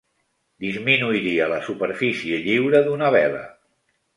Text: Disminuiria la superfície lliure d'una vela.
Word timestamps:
Disminuiria 0.63 1.49
la 1.53 1.61
superfície 1.67 2.41
lliure 2.47 2.85
d'una 2.89 3.13
vela. 3.19 3.45